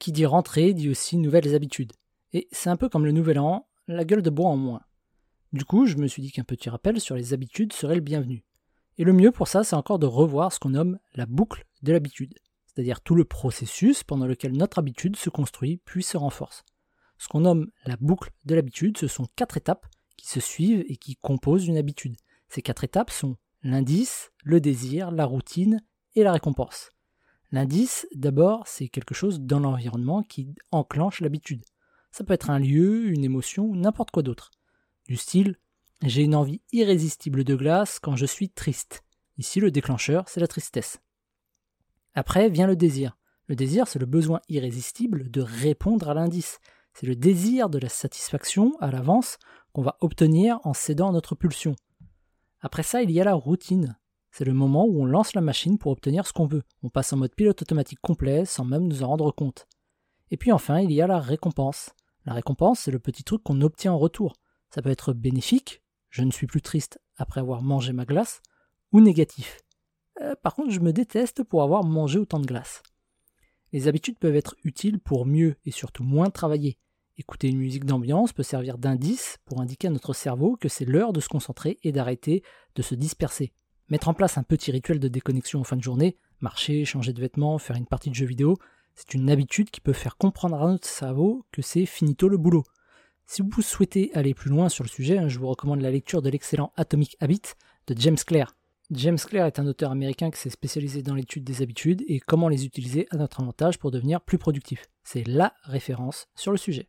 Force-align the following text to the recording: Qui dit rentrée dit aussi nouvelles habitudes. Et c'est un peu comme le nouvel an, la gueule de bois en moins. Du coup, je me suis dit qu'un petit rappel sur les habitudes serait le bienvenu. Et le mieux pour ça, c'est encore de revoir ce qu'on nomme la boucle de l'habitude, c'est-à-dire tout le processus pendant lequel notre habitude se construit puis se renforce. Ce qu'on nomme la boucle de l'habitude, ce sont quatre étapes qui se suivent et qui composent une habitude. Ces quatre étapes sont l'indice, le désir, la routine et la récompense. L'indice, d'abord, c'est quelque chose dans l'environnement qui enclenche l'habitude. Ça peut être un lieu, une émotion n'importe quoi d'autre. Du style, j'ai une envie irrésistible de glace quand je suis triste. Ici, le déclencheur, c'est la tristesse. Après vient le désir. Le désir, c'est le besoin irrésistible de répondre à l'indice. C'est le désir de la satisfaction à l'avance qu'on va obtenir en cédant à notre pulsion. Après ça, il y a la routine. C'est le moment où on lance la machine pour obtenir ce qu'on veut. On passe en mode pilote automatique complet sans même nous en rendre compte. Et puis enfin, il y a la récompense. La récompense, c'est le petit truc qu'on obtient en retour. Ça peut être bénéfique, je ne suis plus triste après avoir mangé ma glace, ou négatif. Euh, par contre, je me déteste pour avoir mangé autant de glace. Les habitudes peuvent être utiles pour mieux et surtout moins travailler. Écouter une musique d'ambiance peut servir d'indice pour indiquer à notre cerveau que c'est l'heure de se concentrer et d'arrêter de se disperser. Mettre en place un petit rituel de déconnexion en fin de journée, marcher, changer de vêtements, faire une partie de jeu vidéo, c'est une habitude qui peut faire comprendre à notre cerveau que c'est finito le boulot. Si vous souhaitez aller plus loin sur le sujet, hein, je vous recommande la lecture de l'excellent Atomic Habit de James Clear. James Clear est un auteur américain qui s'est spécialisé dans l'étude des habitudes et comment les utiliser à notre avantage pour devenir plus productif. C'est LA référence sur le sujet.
Qui 0.00 0.12
dit 0.12 0.24
rentrée 0.24 0.72
dit 0.72 0.88
aussi 0.88 1.18
nouvelles 1.18 1.54
habitudes. 1.54 1.92
Et 2.32 2.48
c'est 2.52 2.70
un 2.70 2.78
peu 2.78 2.88
comme 2.88 3.04
le 3.04 3.12
nouvel 3.12 3.38
an, 3.38 3.68
la 3.86 4.06
gueule 4.06 4.22
de 4.22 4.30
bois 4.30 4.48
en 4.48 4.56
moins. 4.56 4.80
Du 5.52 5.66
coup, 5.66 5.84
je 5.84 5.98
me 5.98 6.06
suis 6.06 6.22
dit 6.22 6.32
qu'un 6.32 6.42
petit 6.42 6.70
rappel 6.70 6.98
sur 7.02 7.16
les 7.16 7.34
habitudes 7.34 7.74
serait 7.74 7.96
le 7.96 8.00
bienvenu. 8.00 8.42
Et 8.96 9.04
le 9.04 9.12
mieux 9.12 9.30
pour 9.30 9.46
ça, 9.46 9.62
c'est 9.62 9.76
encore 9.76 9.98
de 9.98 10.06
revoir 10.06 10.54
ce 10.54 10.58
qu'on 10.58 10.70
nomme 10.70 10.98
la 11.14 11.26
boucle 11.26 11.66
de 11.82 11.92
l'habitude, 11.92 12.32
c'est-à-dire 12.64 13.02
tout 13.02 13.14
le 13.14 13.26
processus 13.26 14.02
pendant 14.02 14.26
lequel 14.26 14.56
notre 14.56 14.78
habitude 14.78 15.16
se 15.16 15.28
construit 15.28 15.82
puis 15.84 16.02
se 16.02 16.16
renforce. 16.16 16.64
Ce 17.18 17.28
qu'on 17.28 17.40
nomme 17.40 17.70
la 17.84 17.96
boucle 17.96 18.30
de 18.46 18.54
l'habitude, 18.54 18.96
ce 18.96 19.06
sont 19.06 19.26
quatre 19.36 19.58
étapes 19.58 19.86
qui 20.16 20.26
se 20.26 20.40
suivent 20.40 20.86
et 20.88 20.96
qui 20.96 21.16
composent 21.16 21.66
une 21.66 21.76
habitude. 21.76 22.16
Ces 22.48 22.62
quatre 22.62 22.84
étapes 22.84 23.10
sont 23.10 23.36
l'indice, 23.62 24.32
le 24.44 24.62
désir, 24.62 25.10
la 25.10 25.26
routine 25.26 25.82
et 26.14 26.22
la 26.22 26.32
récompense. 26.32 26.90
L'indice, 27.52 28.06
d'abord, 28.14 28.66
c'est 28.66 28.88
quelque 28.88 29.14
chose 29.14 29.40
dans 29.40 29.58
l'environnement 29.58 30.22
qui 30.22 30.54
enclenche 30.70 31.20
l'habitude. 31.20 31.64
Ça 32.12 32.24
peut 32.24 32.32
être 32.32 32.50
un 32.50 32.58
lieu, 32.58 33.06
une 33.06 33.24
émotion 33.24 33.74
n'importe 33.74 34.10
quoi 34.10 34.22
d'autre. 34.22 34.50
Du 35.06 35.16
style, 35.16 35.56
j'ai 36.02 36.22
une 36.22 36.34
envie 36.34 36.62
irrésistible 36.72 37.44
de 37.44 37.54
glace 37.54 37.98
quand 37.98 38.16
je 38.16 38.26
suis 38.26 38.50
triste. 38.50 39.02
Ici, 39.36 39.60
le 39.60 39.70
déclencheur, 39.70 40.28
c'est 40.28 40.40
la 40.40 40.46
tristesse. 40.46 41.00
Après 42.14 42.48
vient 42.48 42.66
le 42.66 42.76
désir. 42.76 43.16
Le 43.46 43.56
désir, 43.56 43.88
c'est 43.88 43.98
le 43.98 44.06
besoin 44.06 44.40
irrésistible 44.48 45.30
de 45.30 45.40
répondre 45.40 46.08
à 46.08 46.14
l'indice. 46.14 46.60
C'est 46.94 47.06
le 47.06 47.16
désir 47.16 47.68
de 47.68 47.78
la 47.78 47.88
satisfaction 47.88 48.76
à 48.80 48.90
l'avance 48.90 49.38
qu'on 49.72 49.82
va 49.82 49.96
obtenir 50.00 50.60
en 50.64 50.72
cédant 50.72 51.08
à 51.08 51.12
notre 51.12 51.34
pulsion. 51.34 51.74
Après 52.60 52.82
ça, 52.82 53.02
il 53.02 53.10
y 53.10 53.20
a 53.20 53.24
la 53.24 53.34
routine. 53.34 53.96
C'est 54.40 54.46
le 54.46 54.54
moment 54.54 54.86
où 54.86 55.02
on 55.02 55.04
lance 55.04 55.34
la 55.34 55.42
machine 55.42 55.76
pour 55.76 55.92
obtenir 55.92 56.26
ce 56.26 56.32
qu'on 56.32 56.46
veut. 56.46 56.62
On 56.82 56.88
passe 56.88 57.12
en 57.12 57.18
mode 57.18 57.34
pilote 57.34 57.60
automatique 57.60 58.00
complet 58.00 58.46
sans 58.46 58.64
même 58.64 58.88
nous 58.88 59.02
en 59.02 59.08
rendre 59.08 59.30
compte. 59.32 59.68
Et 60.30 60.38
puis 60.38 60.50
enfin, 60.50 60.80
il 60.80 60.90
y 60.92 61.02
a 61.02 61.06
la 61.06 61.20
récompense. 61.20 61.90
La 62.24 62.32
récompense, 62.32 62.80
c'est 62.80 62.90
le 62.90 63.00
petit 63.00 63.22
truc 63.22 63.42
qu'on 63.42 63.60
obtient 63.60 63.92
en 63.92 63.98
retour. 63.98 64.36
Ça 64.74 64.80
peut 64.80 64.88
être 64.88 65.12
bénéfique, 65.12 65.82
je 66.08 66.22
ne 66.22 66.30
suis 66.30 66.46
plus 66.46 66.62
triste 66.62 67.02
après 67.18 67.40
avoir 67.42 67.60
mangé 67.60 67.92
ma 67.92 68.06
glace, 68.06 68.40
ou 68.92 69.02
négatif. 69.02 69.58
Euh, 70.22 70.34
par 70.42 70.54
contre, 70.54 70.70
je 70.70 70.80
me 70.80 70.94
déteste 70.94 71.44
pour 71.44 71.62
avoir 71.62 71.84
mangé 71.84 72.18
autant 72.18 72.40
de 72.40 72.46
glace. 72.46 72.82
Les 73.74 73.88
habitudes 73.88 74.18
peuvent 74.18 74.36
être 74.36 74.56
utiles 74.64 75.00
pour 75.00 75.26
mieux 75.26 75.56
et 75.66 75.70
surtout 75.70 76.02
moins 76.02 76.30
travailler. 76.30 76.78
Écouter 77.18 77.48
une 77.48 77.58
musique 77.58 77.84
d'ambiance 77.84 78.32
peut 78.32 78.42
servir 78.42 78.78
d'indice 78.78 79.36
pour 79.44 79.60
indiquer 79.60 79.88
à 79.88 79.90
notre 79.90 80.14
cerveau 80.14 80.56
que 80.56 80.70
c'est 80.70 80.86
l'heure 80.86 81.12
de 81.12 81.20
se 81.20 81.28
concentrer 81.28 81.78
et 81.82 81.92
d'arrêter 81.92 82.42
de 82.74 82.80
se 82.80 82.94
disperser. 82.94 83.52
Mettre 83.90 84.08
en 84.08 84.14
place 84.14 84.38
un 84.38 84.44
petit 84.44 84.70
rituel 84.70 85.00
de 85.00 85.08
déconnexion 85.08 85.60
en 85.60 85.64
fin 85.64 85.76
de 85.76 85.82
journée, 85.82 86.16
marcher, 86.40 86.84
changer 86.84 87.12
de 87.12 87.20
vêtements, 87.20 87.58
faire 87.58 87.74
une 87.74 87.86
partie 87.86 88.08
de 88.08 88.14
jeu 88.14 88.24
vidéo, 88.24 88.56
c'est 88.94 89.14
une 89.14 89.28
habitude 89.28 89.70
qui 89.70 89.80
peut 89.80 89.92
faire 89.92 90.16
comprendre 90.16 90.62
à 90.62 90.68
notre 90.68 90.88
cerveau 90.88 91.44
que 91.50 91.60
c'est 91.60 91.86
finito 91.86 92.28
le 92.28 92.36
boulot. 92.36 92.62
Si 93.26 93.42
vous 93.42 93.62
souhaitez 93.62 94.12
aller 94.14 94.32
plus 94.32 94.50
loin 94.50 94.68
sur 94.68 94.84
le 94.84 94.88
sujet, 94.88 95.18
hein, 95.18 95.28
je 95.28 95.40
vous 95.40 95.48
recommande 95.48 95.80
la 95.80 95.90
lecture 95.90 96.22
de 96.22 96.30
l'excellent 96.30 96.72
Atomic 96.76 97.16
Habit 97.20 97.42
de 97.88 97.94
James 97.98 98.16
Clear. 98.24 98.54
James 98.92 99.18
Clear 99.18 99.46
est 99.46 99.58
un 99.58 99.66
auteur 99.66 99.90
américain 99.90 100.30
qui 100.30 100.38
s'est 100.38 100.50
spécialisé 100.50 101.02
dans 101.02 101.14
l'étude 101.14 101.44
des 101.44 101.62
habitudes 101.62 102.04
et 102.06 102.20
comment 102.20 102.48
les 102.48 102.66
utiliser 102.66 103.08
à 103.10 103.16
notre 103.16 103.40
avantage 103.40 103.78
pour 103.78 103.90
devenir 103.90 104.20
plus 104.20 104.38
productif. 104.38 104.86
C'est 105.02 105.26
LA 105.26 105.52
référence 105.64 106.28
sur 106.36 106.52
le 106.52 106.58
sujet. 106.58 106.88